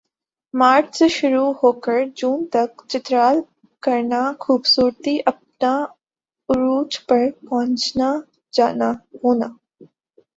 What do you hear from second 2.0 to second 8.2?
جون تک چترال کرنا خوبصورتی اپنا عروج پر پہنچنا